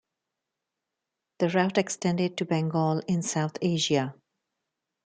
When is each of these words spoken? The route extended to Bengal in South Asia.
The 1.37 1.49
route 1.49 1.77
extended 1.77 2.35
to 2.37 2.45
Bengal 2.45 3.03
in 3.07 3.21
South 3.21 3.57
Asia. 3.61 4.15